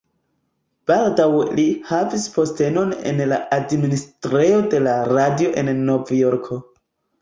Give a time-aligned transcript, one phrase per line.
[0.91, 6.65] Baldaŭe li havis postenon en la administrejo de la Radio en Novjorko.